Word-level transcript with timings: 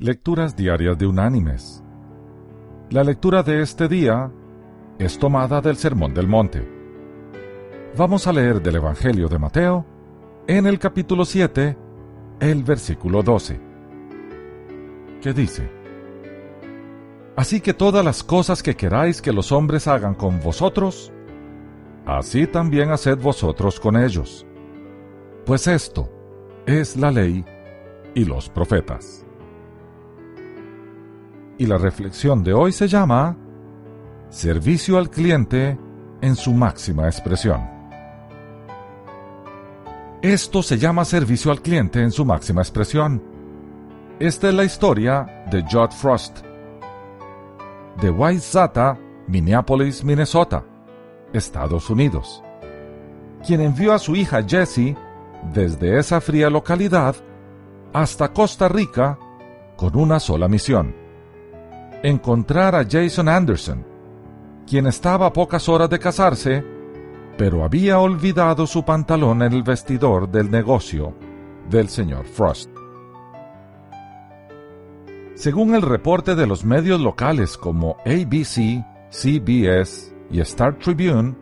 Lecturas 0.00 0.54
Diarias 0.54 0.96
de 0.96 1.08
Unánimes. 1.08 1.82
La 2.90 3.02
lectura 3.02 3.42
de 3.42 3.62
este 3.62 3.88
día 3.88 4.30
es 4.96 5.18
tomada 5.18 5.60
del 5.60 5.76
Sermón 5.76 6.14
del 6.14 6.28
Monte. 6.28 6.64
Vamos 7.96 8.28
a 8.28 8.32
leer 8.32 8.62
del 8.62 8.76
Evangelio 8.76 9.26
de 9.26 9.40
Mateo 9.40 9.84
en 10.46 10.68
el 10.68 10.78
capítulo 10.78 11.24
7, 11.24 11.76
el 12.38 12.62
versículo 12.62 13.24
12, 13.24 13.60
que 15.20 15.32
dice, 15.32 15.68
Así 17.34 17.60
que 17.60 17.74
todas 17.74 18.04
las 18.04 18.22
cosas 18.22 18.62
que 18.62 18.76
queráis 18.76 19.20
que 19.20 19.32
los 19.32 19.50
hombres 19.50 19.88
hagan 19.88 20.14
con 20.14 20.38
vosotros, 20.38 21.12
así 22.06 22.46
también 22.46 22.92
haced 22.92 23.18
vosotros 23.18 23.80
con 23.80 23.96
ellos. 23.96 24.46
Pues 25.44 25.66
esto 25.66 26.08
es 26.66 26.96
la 26.96 27.10
ley 27.10 27.44
y 28.14 28.24
los 28.24 28.48
profetas 28.48 29.24
y 31.58 31.66
la 31.66 31.76
reflexión 31.76 32.42
de 32.44 32.54
hoy 32.54 32.72
se 32.72 32.88
llama 32.88 33.36
Servicio 34.30 34.96
al 34.96 35.10
cliente 35.10 35.76
en 36.20 36.36
su 36.36 36.52
máxima 36.52 37.06
expresión. 37.06 37.68
Esto 40.22 40.62
se 40.62 40.78
llama 40.78 41.04
servicio 41.04 41.50
al 41.50 41.60
cliente 41.60 42.00
en 42.02 42.12
su 42.12 42.24
máxima 42.24 42.62
expresión. 42.62 43.22
Esta 44.18 44.48
es 44.48 44.54
la 44.54 44.64
historia 44.64 45.44
de 45.50 45.62
Judd 45.62 45.90
Frost, 45.90 46.38
de 48.00 48.10
Wayzata, 48.10 48.98
Minneapolis, 49.26 50.04
Minnesota, 50.04 50.64
Estados 51.32 51.88
Unidos, 51.90 52.42
quien 53.46 53.60
envió 53.60 53.92
a 53.92 53.98
su 53.98 54.16
hija 54.16 54.42
Jessie 54.42 54.96
desde 55.52 55.98
esa 55.98 56.20
fría 56.20 56.50
localidad 56.50 57.16
hasta 57.92 58.32
Costa 58.32 58.68
Rica 58.68 59.18
con 59.76 59.96
una 59.96 60.20
sola 60.20 60.48
misión 60.48 61.07
encontrar 62.02 62.74
a 62.74 62.86
Jason 62.88 63.28
Anderson, 63.28 63.84
quien 64.66 64.86
estaba 64.86 65.26
a 65.26 65.32
pocas 65.32 65.68
horas 65.68 65.90
de 65.90 65.98
casarse, 65.98 66.64
pero 67.36 67.64
había 67.64 67.98
olvidado 67.98 68.66
su 68.66 68.84
pantalón 68.84 69.42
en 69.42 69.52
el 69.52 69.62
vestidor 69.62 70.28
del 70.28 70.50
negocio 70.50 71.14
del 71.70 71.88
señor 71.88 72.26
Frost. 72.26 72.70
Según 75.34 75.74
el 75.74 75.82
reporte 75.82 76.34
de 76.34 76.46
los 76.46 76.64
medios 76.64 77.00
locales 77.00 77.56
como 77.56 77.96
ABC, 78.04 78.84
CBS 79.10 80.12
y 80.30 80.40
Star 80.40 80.78
Tribune, 80.78 81.36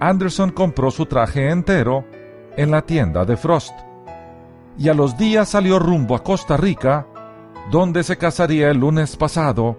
Anderson 0.00 0.50
compró 0.50 0.90
su 0.90 1.06
traje 1.06 1.48
entero 1.48 2.04
en 2.56 2.70
la 2.70 2.82
tienda 2.82 3.24
de 3.24 3.36
Frost 3.36 3.72
y 4.76 4.88
a 4.88 4.94
los 4.94 5.16
días 5.16 5.48
salió 5.48 5.78
rumbo 5.78 6.16
a 6.16 6.22
Costa 6.22 6.56
Rica 6.56 7.06
donde 7.70 8.02
se 8.02 8.16
casaría 8.16 8.70
el 8.70 8.78
lunes 8.78 9.16
pasado 9.16 9.76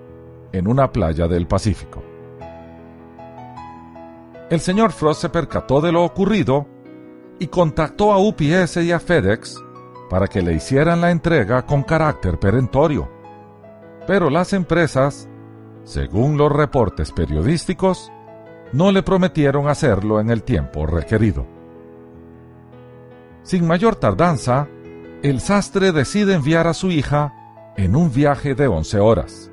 en 0.52 0.68
una 0.68 0.92
playa 0.92 1.28
del 1.28 1.48
Pacífico. 1.48 2.04
El 4.50 4.60
señor 4.60 4.92
Frost 4.92 5.22
se 5.22 5.30
percató 5.30 5.82
de 5.82 5.92
lo 5.92 6.04
ocurrido 6.04 6.68
y 7.40 7.48
contactó 7.48 8.12
a 8.12 8.20
UPS 8.20 8.78
y 8.78 8.92
a 8.92 9.00
FedEx 9.00 9.62
para 10.10 10.28
que 10.28 10.42
le 10.42 10.54
hicieran 10.54 11.02
la 11.02 11.12
entrega 11.12 11.66
con 11.66 11.84
carácter 11.84 12.40
perentorio. 12.40 13.10
Pero 14.08 14.30
las 14.30 14.54
empresas, 14.54 15.28
según 15.84 16.38
los 16.38 16.52
reportes 16.52 17.12
periodísticos, 17.12 18.12
no 18.72 18.92
le 18.92 19.04
prometieron 19.04 19.68
hacerlo 19.68 20.20
en 20.20 20.30
el 20.30 20.44
tiempo 20.44 20.86
requerido. 20.86 21.48
Sin 23.44 23.66
mayor 23.68 23.96
tardanza, 23.96 24.68
el 25.24 25.40
sastre 25.40 25.92
decide 25.92 26.36
enviar 26.36 26.68
a 26.68 26.74
su 26.74 26.92
hija 26.92 27.34
en 27.78 27.96
un 27.96 28.12
viaje 28.12 28.56
de 28.56 28.68
11 28.68 29.00
horas. 29.00 29.52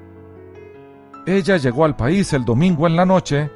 Ella 1.27 1.57
llegó 1.57 1.85
al 1.85 1.97
país 1.97 2.33
el 2.33 2.45
domingo 2.45 2.87
en 2.87 2.97
la 2.97 3.07
noche 3.07 3.51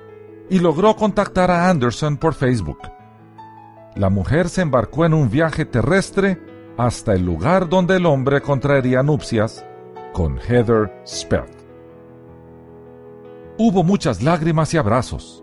y 0.48 0.58
logró 0.58 0.94
contactar 0.94 1.50
a 1.50 1.68
Anderson 1.68 2.16
por 2.16 2.34
Facebook. 2.34 2.78
La 3.96 4.10
mujer 4.10 4.48
se 4.48 4.62
embarcó 4.62 5.04
en 5.04 5.14
un 5.14 5.30
viaje 5.30 5.64
terrestre 5.64 6.38
hasta 6.76 7.14
el 7.14 7.24
lugar 7.24 7.68
donde 7.68 7.96
el 7.96 8.06
hombre 8.06 8.40
contraería 8.40 9.02
nupcias 9.02 9.64
con 10.12 10.38
Heather 10.38 10.92
Speth. 11.06 11.64
Hubo 13.58 13.82
muchas 13.82 14.22
lágrimas 14.22 14.74
y 14.74 14.76
abrazos. 14.76 15.42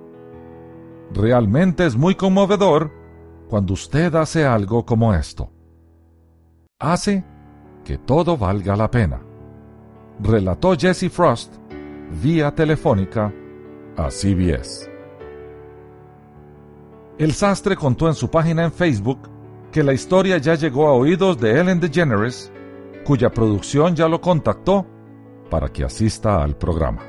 Realmente 1.12 1.86
es 1.86 1.96
muy 1.96 2.16
conmovedor 2.16 2.92
cuando 3.50 3.74
usted 3.74 4.14
hace 4.16 4.46
algo 4.46 4.86
como 4.86 5.14
esto. 5.14 5.52
Hace 6.80 7.24
que 7.84 7.98
todo 7.98 8.38
valga 8.38 8.76
la 8.76 8.90
pena. 8.90 9.22
Relató 10.20 10.76
Jesse 10.76 11.10
Frost 11.12 11.56
vía 12.22 12.54
telefónica 12.54 13.34
a 13.98 14.10
CBS. 14.10 14.90
El 17.18 17.34
sastre 17.34 17.76
contó 17.76 18.08
en 18.08 18.16
su 18.16 18.30
página 18.30 18.64
en 18.64 18.72
Facebook 18.72 19.30
que 19.72 19.84
la 19.84 19.94
historia 19.94 20.38
ya 20.38 20.56
llegó 20.56 20.88
a 20.88 20.94
oídos 20.94 21.40
de 21.40 21.60
Ellen 21.60 21.80
DeGeneres, 21.80 22.52
cuya 23.06 23.30
producción 23.30 23.96
ya 23.96 24.08
lo 24.08 24.22
contactó 24.22 24.86
para 25.50 25.70
que 25.70 25.84
asista 25.84 26.44
al 26.44 26.56
programa. 26.56 27.04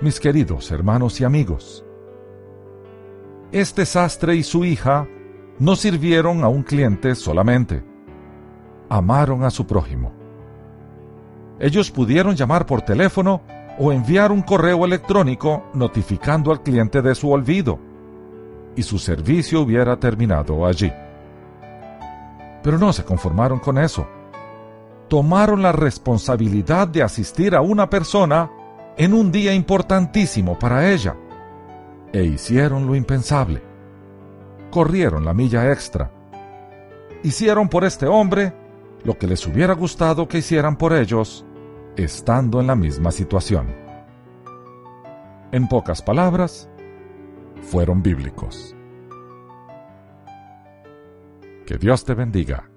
Mis 0.00 0.20
queridos 0.20 0.70
hermanos 0.70 1.20
y 1.20 1.24
amigos, 1.24 1.84
este 3.50 3.84
sastre 3.86 4.36
y 4.36 4.42
su 4.42 4.64
hija 4.64 5.08
no 5.58 5.74
sirvieron 5.74 6.44
a 6.44 6.48
un 6.48 6.62
cliente 6.62 7.14
solamente, 7.14 7.82
amaron 8.88 9.42
a 9.44 9.50
su 9.50 9.66
prójimo. 9.66 10.12
Ellos 11.58 11.90
pudieron 11.90 12.36
llamar 12.36 12.64
por 12.64 12.82
teléfono 12.82 13.42
o 13.78 13.92
enviar 13.92 14.30
un 14.30 14.42
correo 14.42 14.84
electrónico 14.84 15.64
notificando 15.74 16.52
al 16.52 16.62
cliente 16.62 17.02
de 17.02 17.14
su 17.14 17.30
olvido, 17.30 17.78
y 18.76 18.82
su 18.84 18.98
servicio 18.98 19.62
hubiera 19.62 19.98
terminado 19.98 20.64
allí. 20.64 20.92
Pero 22.62 22.78
no 22.78 22.92
se 22.92 23.04
conformaron 23.04 23.58
con 23.58 23.78
eso. 23.78 24.06
Tomaron 25.08 25.62
la 25.62 25.72
responsabilidad 25.72 26.86
de 26.86 27.02
asistir 27.02 27.56
a 27.56 27.60
una 27.60 27.90
persona 27.90 28.50
en 28.96 29.14
un 29.14 29.32
día 29.32 29.52
importantísimo 29.54 30.56
para 30.56 30.90
ella, 30.92 31.16
e 32.12 32.22
hicieron 32.22 32.86
lo 32.86 32.94
impensable 32.94 33.67
corrieron 34.70 35.24
la 35.24 35.34
milla 35.34 35.70
extra. 35.72 36.10
Hicieron 37.22 37.68
por 37.68 37.84
este 37.84 38.06
hombre 38.06 38.52
lo 39.04 39.18
que 39.18 39.26
les 39.26 39.46
hubiera 39.46 39.74
gustado 39.74 40.28
que 40.28 40.38
hicieran 40.38 40.76
por 40.76 40.92
ellos, 40.92 41.44
estando 41.96 42.60
en 42.60 42.66
la 42.66 42.76
misma 42.76 43.10
situación. 43.10 43.74
En 45.50 45.68
pocas 45.68 46.02
palabras, 46.02 46.68
fueron 47.62 48.02
bíblicos. 48.02 48.74
Que 51.66 51.76
Dios 51.78 52.04
te 52.04 52.14
bendiga. 52.14 52.68